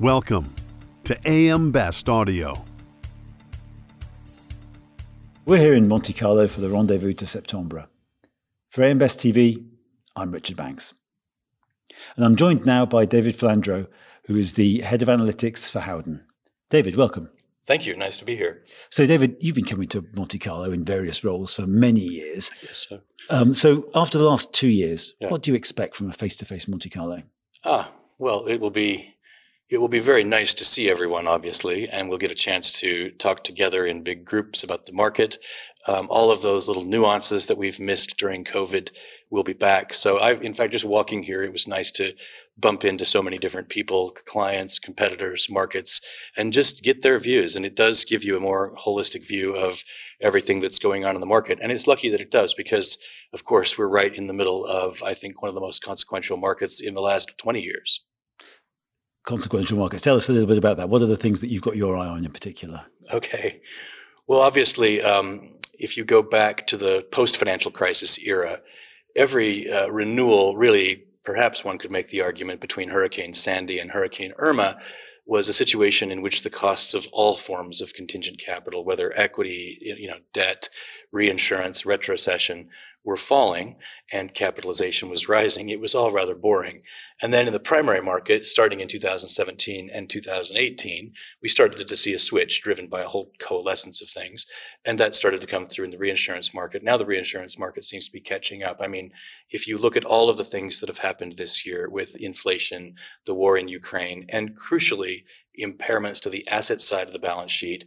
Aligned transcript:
Welcome 0.00 0.54
to 1.04 1.18
AM 1.26 1.72
Best 1.72 2.08
Audio. 2.08 2.64
We're 5.44 5.58
here 5.58 5.74
in 5.74 5.88
Monte 5.88 6.12
Carlo 6.12 6.46
for 6.46 6.60
the 6.60 6.68
Rendezvous 6.68 7.14
de 7.14 7.26
Septembre. 7.26 7.88
For 8.70 8.84
AM 8.84 8.98
Best 8.98 9.18
TV, 9.18 9.64
I'm 10.14 10.30
Richard 10.30 10.56
Banks. 10.56 10.94
And 12.16 12.24
I'm 12.24 12.36
joined 12.36 12.64
now 12.66 12.84
by 12.86 13.06
David 13.06 13.36
Flandro, 13.36 13.88
who 14.26 14.36
is 14.36 14.54
the 14.54 14.80
head 14.82 15.02
of 15.02 15.08
analytics 15.08 15.70
for 15.70 15.80
Howden. 15.80 16.22
David, 16.70 16.96
welcome. 16.96 17.30
Thank 17.66 17.86
you. 17.86 17.96
Nice 17.96 18.16
to 18.18 18.24
be 18.24 18.36
here. 18.36 18.62
So, 18.90 19.04
David, 19.04 19.36
you've 19.40 19.54
been 19.54 19.64
coming 19.64 19.88
to 19.88 20.04
Monte 20.14 20.38
Carlo 20.38 20.70
in 20.70 20.84
various 20.84 21.22
roles 21.24 21.54
for 21.54 21.66
many 21.66 22.00
years. 22.00 22.50
Yes, 22.62 22.86
sir. 22.88 23.00
Um, 23.30 23.52
so, 23.52 23.90
after 23.94 24.16
the 24.16 24.24
last 24.24 24.54
two 24.54 24.68
years, 24.68 25.14
Yeah. 25.20 25.28
what 25.28 25.42
do 25.42 25.50
you 25.50 25.54
expect 25.56 25.94
from 25.94 26.08
a 26.08 26.12
face-to-face 26.12 26.66
Monte 26.68 26.88
Carlo? 26.88 27.22
Ah, 27.64 27.92
well, 28.18 28.46
it 28.46 28.58
will 28.60 28.70
be 28.70 29.14
it 29.70 29.78
will 29.78 29.88
be 29.88 29.98
very 29.98 30.24
nice 30.24 30.54
to 30.54 30.64
see 30.64 30.88
everyone, 30.88 31.26
obviously, 31.26 31.88
and 31.88 32.08
we'll 32.08 32.16
get 32.16 32.30
a 32.30 32.34
chance 32.34 32.70
to 32.70 33.10
talk 33.10 33.44
together 33.44 33.84
in 33.84 34.02
big 34.02 34.24
groups 34.24 34.62
about 34.62 34.86
the 34.86 34.94
market. 34.94 35.36
Um, 35.86 36.06
all 36.10 36.30
of 36.30 36.40
those 36.40 36.68
little 36.68 36.84
nuances 36.84 37.46
that 37.46 37.58
we've 37.58 37.78
missed 37.78 38.16
during 38.16 38.44
COVID 38.44 38.90
will 39.30 39.44
be 39.44 39.52
back. 39.52 39.92
So, 39.92 40.18
I've, 40.18 40.42
in 40.42 40.54
fact, 40.54 40.72
just 40.72 40.86
walking 40.86 41.22
here, 41.22 41.42
it 41.42 41.52
was 41.52 41.68
nice 41.68 41.90
to 41.92 42.14
bump 42.56 42.82
into 42.82 43.04
so 43.04 43.22
many 43.22 43.36
different 43.36 43.68
people, 43.68 44.10
clients, 44.10 44.78
competitors, 44.78 45.48
markets, 45.50 46.00
and 46.36 46.52
just 46.52 46.82
get 46.82 47.02
their 47.02 47.18
views. 47.18 47.54
And 47.54 47.66
it 47.66 47.76
does 47.76 48.06
give 48.06 48.24
you 48.24 48.38
a 48.38 48.40
more 48.40 48.74
holistic 48.74 49.26
view 49.26 49.54
of 49.54 49.84
everything 50.20 50.60
that's 50.60 50.78
going 50.78 51.04
on 51.04 51.14
in 51.14 51.20
the 51.20 51.26
market. 51.26 51.58
And 51.60 51.70
it's 51.70 51.86
lucky 51.86 52.08
that 52.08 52.22
it 52.22 52.30
does 52.30 52.54
because, 52.54 52.96
of 53.34 53.44
course, 53.44 53.76
we're 53.76 53.86
right 53.86 54.14
in 54.14 54.28
the 54.28 54.32
middle 54.32 54.64
of, 54.64 55.02
I 55.02 55.12
think, 55.12 55.42
one 55.42 55.50
of 55.50 55.54
the 55.54 55.60
most 55.60 55.84
consequential 55.84 56.38
markets 56.38 56.80
in 56.80 56.94
the 56.94 57.02
last 57.02 57.36
20 57.36 57.60
years. 57.60 58.02
Consequential 59.24 59.78
markets. 59.78 60.02
Tell 60.02 60.16
us 60.16 60.28
a 60.28 60.32
little 60.32 60.48
bit 60.48 60.58
about 60.58 60.76
that. 60.78 60.88
What 60.88 61.02
are 61.02 61.06
the 61.06 61.16
things 61.16 61.40
that 61.40 61.48
you've 61.48 61.62
got 61.62 61.76
your 61.76 61.96
eye 61.96 62.06
on 62.06 62.24
in 62.24 62.32
particular? 62.32 62.84
Okay. 63.12 63.60
Well, 64.26 64.40
obviously, 64.40 65.02
um, 65.02 65.48
if 65.74 65.96
you 65.96 66.04
go 66.04 66.22
back 66.22 66.66
to 66.68 66.76
the 66.76 67.06
post 67.10 67.36
financial 67.36 67.70
crisis 67.70 68.18
era, 68.18 68.60
every 69.16 69.70
uh, 69.70 69.88
renewal 69.88 70.56
really, 70.56 71.04
perhaps 71.24 71.64
one 71.64 71.78
could 71.78 71.90
make 71.90 72.08
the 72.08 72.22
argument 72.22 72.60
between 72.60 72.88
Hurricane 72.88 73.34
Sandy 73.34 73.78
and 73.78 73.90
Hurricane 73.90 74.32
Irma 74.38 74.78
was 75.26 75.46
a 75.46 75.52
situation 75.52 76.10
in 76.10 76.22
which 76.22 76.42
the 76.42 76.50
costs 76.50 76.94
of 76.94 77.06
all 77.12 77.36
forms 77.36 77.82
of 77.82 77.92
contingent 77.92 78.38
capital, 78.38 78.82
whether 78.82 79.12
equity, 79.14 79.78
you 79.82 80.08
know, 80.08 80.16
debt, 80.32 80.70
reinsurance, 81.12 81.82
retrocession, 81.82 82.68
were 83.08 83.16
falling 83.16 83.74
and 84.12 84.34
capitalization 84.34 85.08
was 85.08 85.30
rising. 85.30 85.70
It 85.70 85.80
was 85.80 85.94
all 85.94 86.12
rather 86.12 86.34
boring. 86.34 86.82
And 87.22 87.32
then 87.32 87.46
in 87.46 87.54
the 87.54 87.58
primary 87.58 88.02
market, 88.02 88.46
starting 88.46 88.80
in 88.80 88.86
2017 88.86 89.88
and 89.90 90.10
2018, 90.10 91.14
we 91.42 91.48
started 91.48 91.88
to 91.88 91.96
see 91.96 92.12
a 92.12 92.18
switch 92.18 92.60
driven 92.60 92.86
by 92.86 93.00
a 93.00 93.08
whole 93.08 93.32
coalescence 93.40 94.02
of 94.02 94.10
things. 94.10 94.44
And 94.84 95.00
that 95.00 95.14
started 95.14 95.40
to 95.40 95.46
come 95.46 95.64
through 95.64 95.86
in 95.86 95.90
the 95.90 95.96
reinsurance 95.96 96.52
market. 96.52 96.82
Now 96.82 96.98
the 96.98 97.06
reinsurance 97.06 97.58
market 97.58 97.86
seems 97.86 98.04
to 98.04 98.12
be 98.12 98.20
catching 98.20 98.62
up. 98.62 98.76
I 98.78 98.88
mean, 98.88 99.10
if 99.48 99.66
you 99.66 99.78
look 99.78 99.96
at 99.96 100.04
all 100.04 100.28
of 100.28 100.36
the 100.36 100.44
things 100.44 100.78
that 100.80 100.90
have 100.90 100.98
happened 100.98 101.38
this 101.38 101.64
year 101.64 101.88
with 101.88 102.14
inflation, 102.16 102.94
the 103.24 103.34
war 103.34 103.56
in 103.56 103.68
Ukraine, 103.68 104.26
and 104.28 104.54
crucially, 104.54 105.24
impairments 105.58 106.20
to 106.20 106.28
the 106.28 106.46
asset 106.48 106.82
side 106.82 107.06
of 107.06 107.14
the 107.14 107.18
balance 107.18 107.52
sheet, 107.52 107.86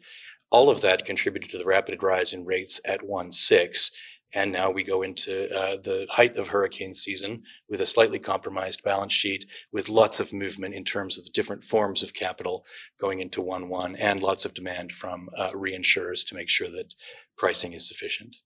all 0.51 0.69
of 0.69 0.81
that 0.81 1.05
contributed 1.05 1.49
to 1.49 1.57
the 1.57 1.65
rapid 1.65 2.03
rise 2.03 2.33
in 2.33 2.45
rates 2.45 2.81
at 2.85 3.01
1.6. 3.01 3.91
And 4.33 4.51
now 4.51 4.71
we 4.71 4.83
go 4.83 5.01
into 5.01 5.49
uh, 5.53 5.77
the 5.77 6.07
height 6.09 6.37
of 6.37 6.47
hurricane 6.47 6.93
season 6.93 7.43
with 7.69 7.81
a 7.81 7.85
slightly 7.85 8.19
compromised 8.19 8.83
balance 8.83 9.13
sheet, 9.13 9.45
with 9.71 9.89
lots 9.89 10.19
of 10.19 10.31
movement 10.31 10.73
in 10.73 10.83
terms 10.85 11.17
of 11.17 11.25
the 11.25 11.31
different 11.31 11.63
forms 11.63 12.01
of 12.01 12.13
capital 12.13 12.65
going 12.99 13.19
into 13.19 13.41
1 13.41 13.67
1, 13.67 13.95
and 13.97 14.23
lots 14.23 14.45
of 14.45 14.53
demand 14.53 14.91
from 14.91 15.29
uh, 15.37 15.51
reinsurers 15.51 16.25
to 16.27 16.35
make 16.35 16.49
sure 16.49 16.69
that 16.69 16.95
pricing 17.37 17.73
is 17.73 17.87
sufficient. 17.87 18.37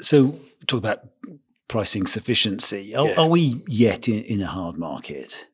So, 0.00 0.40
talk 0.66 0.78
about 0.78 1.00
pricing 1.68 2.06
sufficiency. 2.06 2.94
Are, 2.94 3.06
Yeah. 3.06 3.20
are 3.20 3.28
we 3.28 3.62
yet 3.68 4.08
in, 4.08 4.24
in 4.24 4.40
a 4.40 4.46
hard 4.46 4.76
market? 4.78 5.46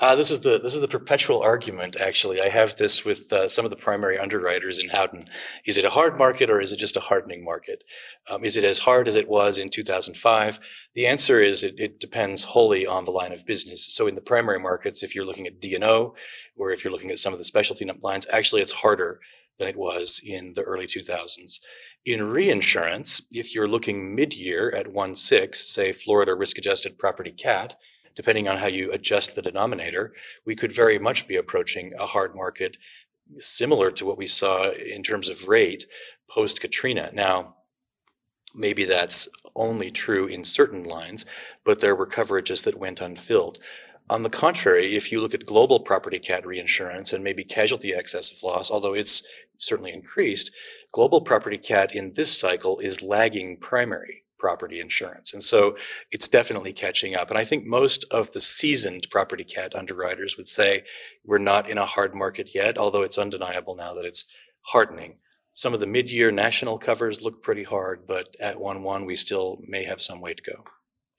Uh, 0.00 0.14
this 0.16 0.30
is 0.30 0.40
the 0.40 0.58
this 0.58 0.74
is 0.74 0.80
the 0.80 0.88
perpetual 0.88 1.40
argument. 1.40 1.96
Actually, 2.00 2.40
I 2.40 2.48
have 2.48 2.76
this 2.76 3.04
with 3.04 3.32
uh, 3.32 3.48
some 3.48 3.64
of 3.64 3.70
the 3.70 3.76
primary 3.76 4.18
underwriters 4.18 4.78
in 4.78 4.88
Howden. 4.88 5.26
Is 5.66 5.78
it 5.78 5.84
a 5.84 5.90
hard 5.90 6.18
market 6.18 6.50
or 6.50 6.60
is 6.60 6.72
it 6.72 6.78
just 6.78 6.96
a 6.96 7.00
hardening 7.00 7.44
market? 7.44 7.84
Um, 8.30 8.44
is 8.44 8.56
it 8.56 8.64
as 8.64 8.78
hard 8.78 9.08
as 9.08 9.16
it 9.16 9.28
was 9.28 9.58
in 9.58 9.70
2005? 9.70 10.60
The 10.94 11.06
answer 11.06 11.40
is 11.40 11.62
it, 11.62 11.74
it 11.78 12.00
depends 12.00 12.44
wholly 12.44 12.86
on 12.86 13.04
the 13.04 13.10
line 13.10 13.32
of 13.32 13.46
business. 13.46 13.86
So 13.94 14.06
in 14.06 14.14
the 14.14 14.20
primary 14.20 14.58
markets, 14.58 15.02
if 15.02 15.14
you're 15.14 15.26
looking 15.26 15.46
at 15.46 15.60
D&O 15.60 16.14
or 16.56 16.70
if 16.70 16.84
you're 16.84 16.92
looking 16.92 17.10
at 17.10 17.18
some 17.18 17.32
of 17.32 17.38
the 17.38 17.44
specialty 17.44 17.88
lines, 18.02 18.26
actually 18.32 18.62
it's 18.62 18.72
harder 18.72 19.20
than 19.58 19.68
it 19.68 19.76
was 19.76 20.20
in 20.24 20.54
the 20.54 20.62
early 20.62 20.86
2000s. 20.86 21.60
In 22.04 22.22
reinsurance, 22.22 23.22
if 23.30 23.54
you're 23.54 23.68
looking 23.68 24.14
mid-year 24.14 24.70
at 24.76 24.88
1.6, 24.88 25.56
say 25.56 25.92
Florida 25.92 26.34
risk-adjusted 26.34 26.98
property 26.98 27.32
cat, 27.32 27.76
depending 28.14 28.48
on 28.48 28.58
how 28.58 28.66
you 28.66 28.92
adjust 28.92 29.34
the 29.34 29.42
denominator, 29.42 30.12
we 30.44 30.56
could 30.56 30.72
very 30.72 30.98
much 30.98 31.26
be 31.26 31.36
approaching 31.36 31.92
a 31.98 32.06
hard 32.06 32.34
market 32.34 32.76
similar 33.38 33.90
to 33.90 34.04
what 34.04 34.18
we 34.18 34.26
saw 34.26 34.70
in 34.70 35.02
terms 35.02 35.28
of 35.28 35.48
rate 35.48 35.86
post 36.30 36.60
Katrina. 36.60 37.10
Now, 37.12 37.56
maybe 38.54 38.84
that's 38.84 39.28
only 39.56 39.90
true 39.90 40.26
in 40.26 40.44
certain 40.44 40.84
lines, 40.84 41.26
but 41.64 41.80
there 41.80 41.96
were 41.96 42.06
coverages 42.06 42.64
that 42.64 42.78
went 42.78 43.00
unfilled. 43.00 43.58
On 44.10 44.22
the 44.22 44.30
contrary, 44.30 44.96
if 44.96 45.10
you 45.10 45.20
look 45.20 45.32
at 45.32 45.46
global 45.46 45.80
property 45.80 46.18
cat 46.18 46.44
reinsurance 46.46 47.12
and 47.12 47.24
maybe 47.24 47.42
casualty 47.42 47.94
excess 47.94 48.30
of 48.30 48.42
loss, 48.42 48.70
although 48.70 48.94
it's 48.94 49.22
certainly 49.58 49.92
increased, 49.92 50.50
global 50.92 51.22
property 51.22 51.56
cat 51.56 51.94
in 51.94 52.12
this 52.12 52.36
cycle 52.38 52.78
is 52.80 53.00
lagging 53.00 53.56
primary 53.56 54.23
property 54.38 54.80
insurance. 54.80 55.32
And 55.32 55.42
so 55.42 55.76
it's 56.10 56.28
definitely 56.28 56.72
catching 56.72 57.14
up. 57.14 57.30
And 57.30 57.38
I 57.38 57.44
think 57.44 57.64
most 57.64 58.04
of 58.10 58.30
the 58.32 58.40
seasoned 58.40 59.06
property 59.10 59.44
cat 59.44 59.74
underwriters 59.74 60.36
would 60.36 60.48
say 60.48 60.84
we're 61.24 61.38
not 61.38 61.68
in 61.68 61.78
a 61.78 61.86
hard 61.86 62.14
market 62.14 62.54
yet, 62.54 62.78
although 62.78 63.02
it's 63.02 63.18
undeniable 63.18 63.74
now 63.74 63.94
that 63.94 64.04
it's 64.04 64.24
hardening. 64.62 65.16
Some 65.52 65.72
of 65.72 65.80
the 65.80 65.86
mid 65.86 66.10
year 66.10 66.32
national 66.32 66.78
covers 66.78 67.22
look 67.22 67.42
pretty 67.42 67.62
hard, 67.62 68.06
but 68.06 68.34
at 68.40 68.60
1 68.60 68.82
1, 68.82 69.04
we 69.04 69.14
still 69.14 69.58
may 69.66 69.84
have 69.84 70.02
some 70.02 70.20
way 70.20 70.34
to 70.34 70.42
go. 70.42 70.64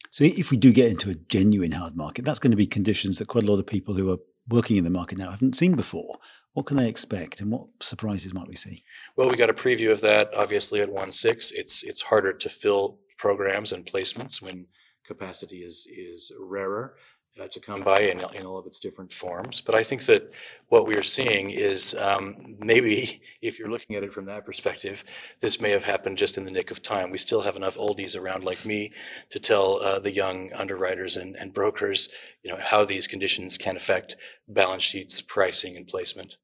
So, 0.10 0.26
if 0.26 0.52
we 0.52 0.58
do 0.58 0.74
get 0.74 0.90
into 0.90 1.10
a 1.10 1.16
genuine 1.16 1.72
hard 1.72 1.96
market, 1.96 2.26
that's 2.26 2.40
going 2.40 2.52
to 2.52 2.58
be 2.58 2.68
conditions 2.68 3.18
that 3.18 3.30
quite 3.30 3.46
a 3.46 3.48
lot 3.48 3.60
of 3.60 3.66
people 3.66 3.94
who 3.94 4.12
are 4.12 4.18
working 4.50 4.78
in 4.78 4.84
the 4.84 4.90
market 4.90 5.18
now 5.18 5.32
haven't 5.32 5.56
seen 5.56 5.76
before. 5.76 6.18
What 6.54 6.66
can 6.66 6.78
they 6.78 6.88
expect, 6.88 7.42
and 7.42 7.52
what 7.52 7.68
surprises 7.82 8.34
might 8.34 8.48
we 8.48 8.56
see? 8.56 8.84
Well, 9.18 9.30
we 9.30 9.38
got 9.38 9.50
a 9.50 9.54
preview 9.54 9.92
of 9.92 10.02
that 10.02 10.34
obviously 10.34 10.82
at 10.82 10.92
1 10.92 11.12
6. 11.12 11.52
It's, 11.52 11.84
it's 11.84 12.02
harder 12.02 12.34
to 12.34 12.50
fill 12.50 13.00
programs 13.18 13.72
and 13.72 13.86
placements 13.86 14.42
when 14.42 14.66
capacity 15.06 15.64
is, 15.64 15.88
is 15.92 16.32
rarer. 16.40 16.96
Uh, 17.38 17.50
to 17.50 17.60
come 17.60 17.84
by 17.84 18.00
in, 18.00 18.22
in 18.40 18.46
all 18.46 18.58
of 18.58 18.66
its 18.66 18.80
different 18.80 19.12
forms. 19.12 19.60
But 19.60 19.76
I 19.76 19.84
think 19.84 20.06
that 20.06 20.32
what 20.70 20.88
we 20.88 20.96
are 20.96 21.04
seeing 21.04 21.50
is 21.50 21.94
um, 21.96 22.56
maybe 22.60 23.22
if 23.42 23.60
you're 23.60 23.70
looking 23.70 23.98
at 23.98 24.04
it 24.04 24.14
from 24.14 24.24
that 24.28 24.46
perspective, 24.46 25.04
this 25.42 25.60
may 25.60 25.72
have 25.72 25.84
happened 25.84 26.18
just 26.18 26.38
in 26.38 26.46
the 26.46 26.54
nick 26.54 26.72
of 26.72 26.82
time. 26.82 27.12
We 27.12 27.18
still 27.18 27.42
have 27.42 27.58
enough 27.58 27.76
oldies 27.76 28.18
around 28.18 28.46
like 28.46 28.64
me 28.64 28.94
to 29.32 29.40
tell 29.42 29.82
uh, 29.82 30.00
the 30.00 30.14
young 30.14 30.54
underwriters 30.54 31.18
and, 31.18 31.36
and 31.36 31.54
brokers, 31.54 32.08
you 32.42 32.54
know, 32.54 32.60
how 32.64 32.86
these 32.86 33.06
conditions 33.06 33.58
can 33.58 33.76
affect 33.76 34.16
balance 34.48 34.84
sheets, 34.84 35.20
pricing, 35.20 35.76
and 35.76 35.86
placement. 35.86 36.38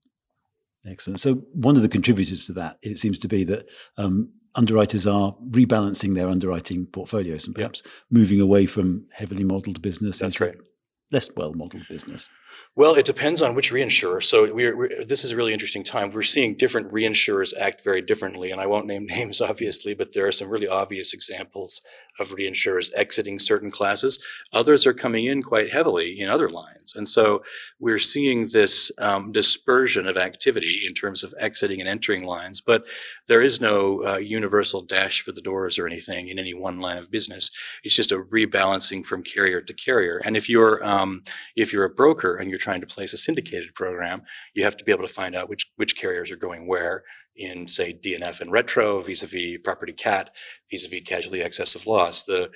Excellent. 0.85 1.21
So, 1.21 1.35
one 1.53 1.77
of 1.77 1.83
the 1.83 1.89
contributors 1.89 2.47
to 2.47 2.53
that, 2.53 2.79
it 2.81 2.97
seems 2.97 3.17
to 3.19 3.29
be 3.29 3.45
that 3.45 3.65
um, 3.95 4.33
underwriters 4.55 5.07
are 5.07 5.35
rebalancing 5.49 6.15
their 6.15 6.29
underwriting 6.29 6.85
portfolios 6.85 7.45
and 7.45 7.55
perhaps 7.55 7.81
moving 8.09 8.41
away 8.41 8.65
from 8.65 9.05
heavily 9.11 9.43
modeled 9.43 9.81
business 9.81 10.19
That's 10.19 10.39
into 10.39 10.45
right. 10.45 10.65
less 11.11 11.29
well 11.35 11.53
modeled 11.53 11.87
business. 11.87 12.29
Well, 12.75 12.95
it 12.95 13.05
depends 13.05 13.41
on 13.41 13.53
which 13.53 13.71
reinsurer. 13.71 14.23
So 14.23 14.53
we're, 14.53 14.77
we're, 14.77 15.05
this 15.05 15.25
is 15.25 15.31
a 15.31 15.35
really 15.35 15.51
interesting 15.51 15.83
time. 15.83 16.11
We're 16.11 16.21
seeing 16.23 16.55
different 16.55 16.91
reinsurers 16.91 17.53
act 17.59 17.83
very 17.83 18.01
differently, 18.01 18.51
and 18.51 18.61
I 18.61 18.65
won't 18.65 18.87
name 18.87 19.05
names, 19.09 19.41
obviously, 19.41 19.93
but 19.93 20.13
there 20.13 20.25
are 20.25 20.31
some 20.31 20.47
really 20.47 20.67
obvious 20.67 21.13
examples 21.13 21.81
of 22.19 22.29
reinsurers 22.29 22.91
exiting 22.95 23.39
certain 23.39 23.71
classes. 23.71 24.19
Others 24.53 24.85
are 24.85 24.93
coming 24.93 25.25
in 25.25 25.41
quite 25.41 25.71
heavily 25.71 26.19
in 26.19 26.29
other 26.29 26.49
lines, 26.49 26.93
and 26.95 27.07
so 27.07 27.43
we're 27.79 27.99
seeing 27.99 28.47
this 28.47 28.91
um, 28.99 29.31
dispersion 29.31 30.07
of 30.07 30.17
activity 30.17 30.83
in 30.87 30.93
terms 30.93 31.23
of 31.23 31.33
exiting 31.39 31.79
and 31.79 31.89
entering 31.89 32.23
lines. 32.23 32.61
But 32.61 32.85
there 33.27 33.41
is 33.41 33.61
no 33.61 34.03
uh, 34.05 34.17
universal 34.17 34.81
dash 34.81 35.21
for 35.21 35.31
the 35.31 35.41
doors 35.41 35.79
or 35.79 35.87
anything 35.87 36.27
in 36.27 36.37
any 36.37 36.53
one 36.53 36.79
line 36.79 36.97
of 36.97 37.11
business. 37.11 37.49
It's 37.83 37.95
just 37.95 38.11
a 38.11 38.19
rebalancing 38.19 39.05
from 39.05 39.23
carrier 39.23 39.61
to 39.61 39.73
carrier. 39.73 40.21
And 40.23 40.37
if 40.37 40.49
you're 40.49 40.83
um, 40.85 41.23
if 41.55 41.73
you're 41.73 41.85
a 41.85 41.89
broker 41.89 42.35
and 42.41 42.49
you're 42.49 42.59
trying 42.59 42.81
to 42.81 42.87
place 42.87 43.13
a 43.13 43.17
syndicated 43.17 43.73
program, 43.75 44.23
you 44.53 44.63
have 44.63 44.77
to 44.77 44.83
be 44.83 44.91
able 44.91 45.07
to 45.07 45.13
find 45.13 45.35
out 45.35 45.49
which 45.49 45.71
which 45.77 45.97
carriers 45.97 46.31
are 46.31 46.37
going 46.37 46.67
where 46.67 47.03
in 47.35 47.67
say 47.67 47.93
D&F 47.93 48.41
and 48.41 48.51
retro 48.51 49.01
vis-a-vis 49.01 49.59
property 49.63 49.93
cat, 49.93 50.31
vis-a-vis 50.69 51.01
casualty 51.05 51.41
excess 51.41 51.75
of 51.75 51.87
loss. 51.87 52.23
The 52.23 52.51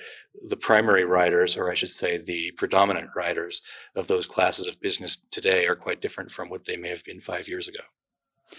the 0.48 0.56
primary 0.56 1.04
riders, 1.04 1.56
or 1.56 1.70
I 1.70 1.74
should 1.74 1.90
say 1.90 2.18
the 2.18 2.52
predominant 2.52 3.10
riders 3.16 3.62
of 3.96 4.06
those 4.06 4.26
classes 4.26 4.66
of 4.66 4.80
business 4.80 5.16
today 5.30 5.66
are 5.66 5.76
quite 5.76 6.00
different 6.00 6.30
from 6.30 6.48
what 6.48 6.64
they 6.66 6.76
may 6.76 6.90
have 6.90 7.04
been 7.04 7.20
five 7.20 7.48
years 7.48 7.68
ago. 7.68 7.80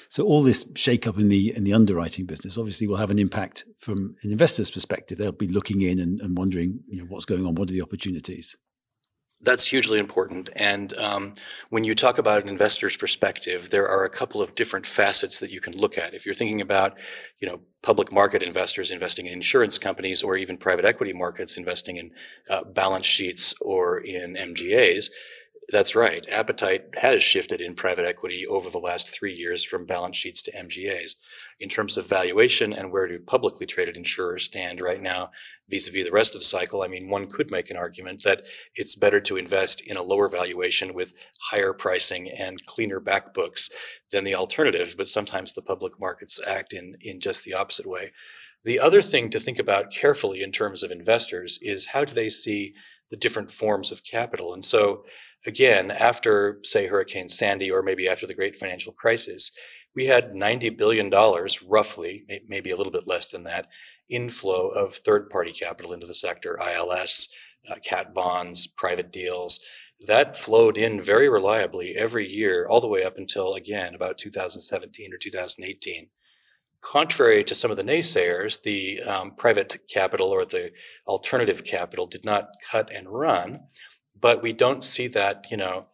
So 0.09 0.25
all 0.25 0.44
this 0.44 0.65
shake-up 0.75 1.18
in 1.18 1.30
the 1.30 1.56
in 1.56 1.63
the 1.63 1.73
underwriting 1.73 2.25
business 2.25 2.57
obviously 2.57 2.88
will 2.88 2.97
have 2.97 3.12
an 3.12 3.19
impact 3.19 3.65
from 3.80 4.15
an 4.23 4.31
investor's 4.31 4.71
perspective. 4.71 5.18
They'll 5.18 5.31
be 5.31 5.47
looking 5.47 5.81
in 5.81 6.00
and, 6.00 6.19
and 6.19 6.38
wondering, 6.38 6.81
you 6.88 7.00
know, 7.00 7.06
what's 7.06 7.25
going 7.25 7.45
on, 7.45 7.56
what 7.56 7.69
are 7.69 7.73
the 7.73 7.81
opportunities? 7.81 8.57
That's 9.41 9.67
hugely 9.67 9.99
important. 9.99 10.49
And 10.55 10.97
um, 10.97 11.33
when 11.69 11.83
you 11.83 11.93
talk 11.93 12.17
about 12.17 12.41
an 12.41 12.49
investor's 12.49 12.97
perspective, 12.97 13.69
there 13.69 13.87
are 13.87 14.03
a 14.03 14.09
couple 14.09 14.41
of 14.41 14.55
different 14.55 14.87
facets 14.87 15.39
that 15.39 15.51
you 15.51 15.61
can 15.61 15.77
look 15.77 15.95
at. 15.97 16.15
If 16.15 16.25
you're 16.25 16.33
thinking 16.33 16.59
about, 16.59 16.97
you 17.39 17.47
know, 17.47 17.61
public 17.83 18.11
market 18.11 18.41
investors 18.41 18.89
investing 18.89 19.27
in 19.27 19.33
insurance 19.33 19.77
companies 19.77 20.23
or 20.23 20.37
even 20.37 20.57
private 20.57 20.85
equity 20.85 21.13
markets 21.13 21.55
investing 21.55 21.97
in 21.97 22.11
uh, 22.49 22.63
balance 22.63 23.05
sheets 23.05 23.53
or 23.61 23.99
in 23.99 24.33
MGAs, 24.33 25.11
that's 25.69 25.95
right. 25.95 26.25
Appetite 26.29 26.85
has 26.95 27.21
shifted 27.21 27.59
in 27.59 27.75
private 27.75 28.05
equity 28.05 28.45
over 28.47 28.69
the 28.69 28.77
last 28.77 29.09
three 29.09 29.33
years 29.33 29.65
from 29.65 29.85
balance 29.85 30.15
sheets 30.15 30.41
to 30.43 30.51
MGAs. 30.53 31.15
In 31.59 31.67
terms 31.67 31.97
of 31.97 32.07
valuation 32.07 32.71
and 32.71 32.89
where 32.89 33.05
do 33.05 33.19
publicly 33.19 33.65
traded 33.65 33.97
insurers 33.97 34.45
stand 34.45 34.79
right 34.79 35.01
now 35.01 35.31
vis-a-vis 35.69 36.05
the 36.05 36.11
rest 36.11 36.35
of 36.35 36.41
the 36.41 36.45
cycle, 36.45 36.83
I 36.83 36.87
mean, 36.87 37.09
one 37.09 37.29
could 37.29 37.51
make 37.51 37.69
an 37.69 37.75
argument 37.75 38.23
that 38.23 38.43
it's 38.75 38.95
better 38.95 39.19
to 39.19 39.35
invest 39.35 39.81
in 39.81 39.97
a 39.97 40.01
lower 40.01 40.29
valuation 40.29 40.93
with 40.93 41.13
higher 41.41 41.73
pricing 41.73 42.29
and 42.29 42.65
cleaner 42.65 43.01
back 43.01 43.33
books 43.33 43.69
than 44.13 44.23
the 44.23 44.35
alternative, 44.35 44.95
but 44.97 45.09
sometimes 45.09 45.51
the 45.51 45.61
public 45.61 45.99
markets 45.99 46.39
act 46.47 46.71
in, 46.71 46.95
in 47.01 47.19
just 47.19 47.43
the 47.43 47.53
opposite 47.53 47.85
way. 47.85 48.13
The 48.63 48.79
other 48.79 49.01
thing 49.01 49.29
to 49.31 49.39
think 49.39 49.59
about 49.59 49.91
carefully 49.91 50.43
in 50.43 50.53
terms 50.53 50.81
of 50.81 50.91
investors 50.91 51.59
is 51.61 51.87
how 51.87 52.05
do 52.05 52.13
they 52.13 52.29
see 52.29 52.73
the 53.09 53.17
different 53.17 53.51
forms 53.51 53.91
of 53.91 54.03
capital? 54.05 54.53
And 54.53 54.63
so 54.63 55.03
again, 55.45 55.91
after, 55.91 56.59
say, 56.63 56.87
Hurricane 56.87 57.29
Sandy 57.29 57.71
or 57.71 57.83
maybe 57.83 58.09
after 58.09 58.27
the 58.27 58.35
great 58.35 58.55
financial 58.55 58.93
crisis, 58.93 59.51
we 59.95 60.05
had 60.05 60.33
$90 60.33 60.77
billion, 60.77 61.09
roughly, 61.67 62.25
maybe 62.47 62.71
a 62.71 62.77
little 62.77 62.91
bit 62.91 63.07
less 63.07 63.29
than 63.29 63.43
that, 63.45 63.67
inflow 64.09 64.69
of 64.69 64.95
third 64.95 65.29
party 65.29 65.51
capital 65.51 65.93
into 65.93 66.05
the 66.05 66.13
sector, 66.13 66.59
ILS, 66.61 67.29
uh, 67.69 67.75
cat 67.83 68.13
bonds, 68.13 68.67
private 68.67 69.11
deals. 69.11 69.59
That 70.07 70.37
flowed 70.37 70.77
in 70.77 71.01
very 71.01 71.27
reliably 71.27 71.95
every 71.95 72.27
year, 72.27 72.67
all 72.69 72.79
the 72.79 72.87
way 72.87 73.03
up 73.03 73.17
until, 73.17 73.55
again, 73.55 73.95
about 73.95 74.17
2017 74.17 75.13
or 75.13 75.17
2018 75.17 76.07
contrary 76.81 77.43
to 77.43 77.55
some 77.55 77.71
of 77.71 77.77
the 77.77 77.83
naysayers, 77.83 78.61
the 78.61 79.01
um, 79.01 79.31
private 79.31 79.77
capital 79.89 80.29
or 80.29 80.45
the 80.45 80.71
alternative 81.07 81.63
capital 81.63 82.05
did 82.07 82.23
not 82.23 82.49
cut 82.69 82.91
and 82.93 83.07
run 83.07 83.59
but 84.19 84.41
we 84.41 84.53
don't 84.53 84.83
see 84.83 85.07
that, 85.09 85.47
you 85.51 85.57
know, 85.57 85.87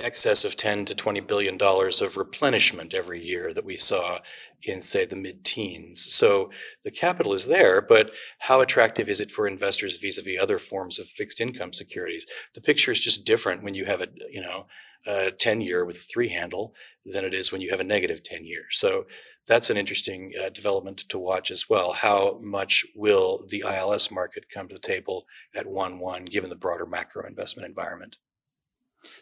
excess 0.00 0.44
of 0.44 0.56
10 0.56 0.84
to 0.84 0.94
20 0.94 1.20
billion 1.20 1.56
dollars 1.56 2.00
of 2.00 2.16
replenishment 2.16 2.94
every 2.94 3.24
year 3.24 3.52
that 3.52 3.64
we 3.64 3.76
saw 3.76 4.18
in 4.62 4.80
say 4.80 5.04
the 5.04 5.16
mid-teens 5.16 6.12
so 6.14 6.50
the 6.84 6.90
capital 6.90 7.32
is 7.32 7.46
there 7.46 7.82
but 7.82 8.12
how 8.38 8.60
attractive 8.60 9.08
is 9.08 9.20
it 9.20 9.30
for 9.30 9.48
investors 9.48 9.96
vis-a-vis 9.96 10.40
other 10.40 10.60
forms 10.60 11.00
of 11.00 11.08
fixed 11.08 11.40
income 11.40 11.72
securities 11.72 12.26
the 12.54 12.60
picture 12.60 12.92
is 12.92 13.00
just 13.00 13.24
different 13.24 13.62
when 13.64 13.74
you 13.74 13.84
have 13.84 14.00
a 14.00 14.08
you 14.30 14.40
know 14.40 14.66
a 15.06 15.32
10 15.32 15.60
year 15.60 15.84
with 15.84 15.96
a 15.96 16.00
three 16.00 16.28
handle 16.28 16.72
than 17.04 17.24
it 17.24 17.34
is 17.34 17.50
when 17.50 17.60
you 17.60 17.70
have 17.70 17.80
a 17.80 17.84
negative 17.84 18.22
10 18.22 18.44
year 18.44 18.62
so 18.70 19.04
that's 19.48 19.70
an 19.70 19.76
interesting 19.76 20.32
uh, 20.42 20.48
development 20.48 20.98
to 21.08 21.20
watch 21.20 21.52
as 21.52 21.70
well. 21.70 21.92
How 21.92 22.40
much 22.42 22.84
will 22.96 23.46
the 23.48 23.64
ILS 23.64 24.10
market 24.10 24.50
come 24.52 24.66
to 24.66 24.74
the 24.74 24.80
table 24.80 25.24
at 25.54 25.66
1 25.66 26.00
1 26.00 26.24
given 26.24 26.50
the 26.50 26.56
broader 26.56 26.84
macro 26.84 27.26
investment 27.28 27.68
environment? 27.68 28.16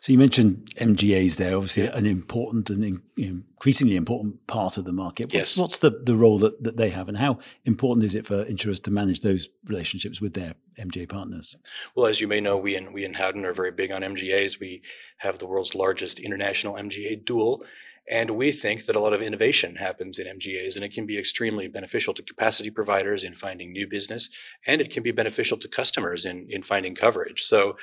So 0.01 0.13
you 0.13 0.19
mentioned 0.19 0.69
MGAs 0.77 1.37
there, 1.37 1.57
obviously 1.57 1.87
an 1.87 2.07
important 2.07 2.69
and 2.71 3.01
increasingly 3.17 3.97
important 3.97 4.47
part 4.47 4.77
of 4.77 4.85
the 4.85 4.93
market. 4.93 5.27
What's, 5.27 5.35
yes. 5.35 5.57
what's 5.57 5.79
the, 5.79 5.91
the 5.91 6.15
role 6.15 6.39
that, 6.39 6.63
that 6.63 6.77
they 6.77 6.91
have 6.91 7.09
and 7.09 7.17
how 7.17 7.39
important 7.65 8.05
is 8.05 8.15
it 8.15 8.27
for 8.27 8.43
insurers 8.43 8.81
to 8.81 8.91
manage 8.91 9.21
those 9.21 9.49
relationships 9.67 10.21
with 10.21 10.35
their 10.35 10.55
MGA 10.77 11.09
partners? 11.09 11.57
Well, 11.95 12.07
as 12.07 12.21
you 12.21 12.29
may 12.29 12.41
know, 12.41 12.57
we 12.57 12.77
in, 12.77 12.93
we 12.93 13.05
in 13.05 13.15
Howden 13.15 13.45
are 13.45 13.55
very 13.55 13.73
big 13.73 13.91
on 13.91 14.03
MGAs. 14.03 14.61
We 14.61 14.83
have 15.19 15.39
the 15.39 15.47
world's 15.47 15.75
largest 15.75 16.21
international 16.21 16.75
MGA 16.75 17.25
DUAL. 17.25 17.63
And 18.11 18.31
we 18.33 18.53
think 18.53 18.85
that 18.85 18.97
a 18.97 19.01
lot 19.01 19.15
of 19.15 19.23
innovation 19.23 19.77
happens 19.77 20.19
in 20.19 20.27
MGAs, 20.27 20.77
and 20.77 20.85
it 20.85 20.93
can 20.93 21.07
be 21.07 21.19
extremely 21.19 21.69
beneficial 21.69 22.13
to 22.15 22.23
capacity 22.23 22.71
providers 22.71 23.25
in 23.25 23.33
finding 23.33 23.73
new 23.73 23.87
business, 23.87 24.29
and 24.67 24.83
it 24.83 24.91
can 24.91 25.03
be 25.03 25.11
beneficial 25.11 25.57
to 25.57 25.69
customers 25.69 26.27
in, 26.27 26.47
in 26.51 26.63
finding 26.63 26.95
coverage. 26.95 27.43
So 27.43 27.79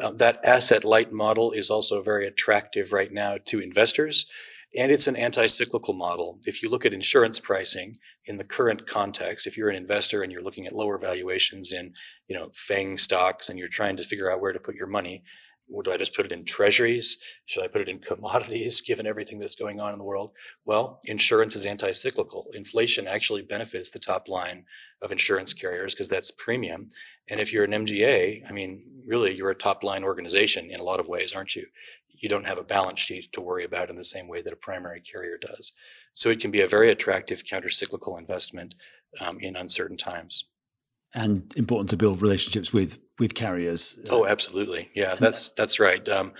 um, 0.00 0.16
that 0.16 0.40
asset 0.44 0.82
light 0.82 1.12
model 1.12 1.52
is 1.52 1.68
also 1.68 2.00
very 2.00 2.26
attractive 2.26 2.92
right 2.92 3.12
now 3.12 3.36
to 3.46 3.60
investors. 3.60 4.26
And 4.76 4.92
it's 4.92 5.06
an 5.06 5.16
anti-cyclical 5.16 5.94
model. 5.94 6.38
If 6.44 6.62
you 6.62 6.68
look 6.68 6.84
at 6.84 6.92
insurance 6.92 7.40
pricing 7.40 7.96
in 8.26 8.36
the 8.36 8.44
current 8.44 8.86
context, 8.86 9.46
if 9.46 9.56
you're 9.56 9.70
an 9.70 9.76
investor 9.76 10.22
and 10.22 10.30
you're 10.30 10.42
looking 10.42 10.66
at 10.66 10.74
lower 10.74 10.98
valuations 10.98 11.72
in, 11.72 11.94
you 12.28 12.36
know, 12.36 12.50
FANG 12.54 12.98
stocks 12.98 13.48
and 13.48 13.58
you're 13.58 13.68
trying 13.68 13.96
to 13.96 14.04
figure 14.04 14.30
out 14.30 14.40
where 14.40 14.52
to 14.52 14.60
put 14.60 14.74
your 14.74 14.86
money, 14.86 15.22
do 15.82 15.92
I 15.92 15.96
just 15.96 16.14
put 16.14 16.26
it 16.26 16.32
in 16.32 16.44
treasuries? 16.44 17.18
Should 17.46 17.64
I 17.64 17.68
put 17.68 17.80
it 17.80 17.88
in 17.88 17.98
commodities 17.98 18.80
given 18.86 19.06
everything 19.06 19.38
that's 19.38 19.54
going 19.54 19.80
on 19.80 19.92
in 19.92 19.98
the 19.98 20.04
world? 20.04 20.32
Well, 20.64 21.00
insurance 21.04 21.56
is 21.56 21.64
anti 21.64 21.92
cyclical. 21.92 22.46
Inflation 22.54 23.06
actually 23.06 23.42
benefits 23.42 23.90
the 23.90 23.98
top 23.98 24.28
line 24.28 24.64
of 25.02 25.12
insurance 25.12 25.52
carriers 25.52 25.94
because 25.94 26.08
that's 26.08 26.30
premium. 26.30 26.88
And 27.28 27.40
if 27.40 27.52
you're 27.52 27.64
an 27.64 27.72
MGA, 27.72 28.48
I 28.48 28.52
mean, 28.52 28.84
really, 29.06 29.34
you're 29.34 29.50
a 29.50 29.54
top 29.54 29.82
line 29.82 30.04
organization 30.04 30.70
in 30.70 30.80
a 30.80 30.84
lot 30.84 31.00
of 31.00 31.08
ways, 31.08 31.34
aren't 31.34 31.56
you? 31.56 31.66
You 32.18 32.28
don't 32.28 32.46
have 32.46 32.58
a 32.58 32.64
balance 32.64 33.00
sheet 33.00 33.32
to 33.32 33.40
worry 33.40 33.64
about 33.64 33.90
in 33.90 33.96
the 33.96 34.04
same 34.04 34.28
way 34.28 34.42
that 34.42 34.52
a 34.52 34.56
primary 34.56 35.00
carrier 35.00 35.38
does. 35.38 35.72
So 36.12 36.30
it 36.30 36.40
can 36.40 36.50
be 36.50 36.62
a 36.62 36.68
very 36.68 36.90
attractive 36.90 37.44
counter 37.44 37.70
cyclical 37.70 38.16
investment 38.16 38.74
um, 39.20 39.38
in 39.40 39.56
uncertain 39.56 39.96
times 39.96 40.46
and 41.14 41.52
important 41.56 41.90
to 41.90 41.96
build 41.96 42.22
relationships 42.22 42.72
with 42.72 42.98
with 43.18 43.34
carriers. 43.34 43.98
Oh, 44.10 44.26
absolutely. 44.26 44.90
Yeah, 44.94 45.14
that's 45.14 45.50
that's 45.50 45.80
right. 45.80 46.06
Um, 46.08 46.32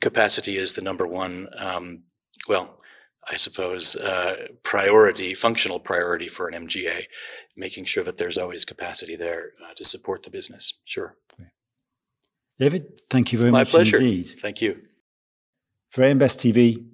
capacity 0.00 0.58
is 0.58 0.74
the 0.74 0.82
number 0.82 1.06
one. 1.06 1.48
Um, 1.56 2.02
well, 2.48 2.80
I 3.30 3.36
suppose 3.36 3.96
uh, 3.96 4.48
priority, 4.62 5.34
functional 5.34 5.80
priority 5.80 6.28
for 6.28 6.48
an 6.48 6.66
MGA, 6.66 7.04
making 7.56 7.86
sure 7.86 8.04
that 8.04 8.18
there's 8.18 8.38
always 8.38 8.64
capacity 8.64 9.16
there 9.16 9.40
uh, 9.40 9.74
to 9.76 9.84
support 9.84 10.22
the 10.22 10.30
business. 10.30 10.74
Sure. 10.84 11.16
David, 12.58 13.00
thank 13.08 13.32
you 13.32 13.38
very 13.38 13.50
much. 13.50 13.58
My 13.58 13.60
much 13.60 13.70
pleasure. 13.70 13.98
indeed. 13.98 14.26
Thank 14.40 14.60
you. 14.60 14.80
For 15.90 16.04
AM 16.04 16.18
Best 16.18 16.38
TV, 16.38 16.84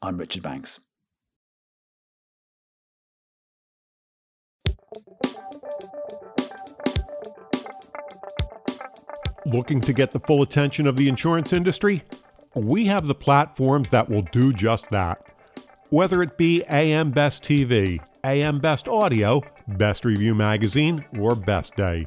I'm 0.00 0.16
Richard 0.16 0.44
Banks. 0.44 0.78
Looking 9.44 9.80
to 9.80 9.92
get 9.92 10.12
the 10.12 10.20
full 10.20 10.42
attention 10.42 10.86
of 10.86 10.94
the 10.94 11.08
insurance 11.08 11.52
industry? 11.52 12.04
We 12.54 12.86
have 12.86 13.08
the 13.08 13.14
platforms 13.14 13.90
that 13.90 14.08
will 14.08 14.22
do 14.30 14.52
just 14.52 14.88
that. 14.90 15.20
Whether 15.90 16.22
it 16.22 16.38
be 16.38 16.62
AM 16.68 17.10
Best 17.10 17.42
TV, 17.42 17.98
AM 18.22 18.60
Best 18.60 18.86
Audio, 18.86 19.42
Best 19.66 20.04
Review 20.04 20.36
Magazine, 20.36 21.04
or 21.18 21.34
Best 21.34 21.74
Day. 21.74 22.06